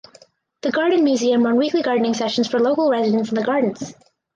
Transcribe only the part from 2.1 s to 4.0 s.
sessions for local residents in the gardens.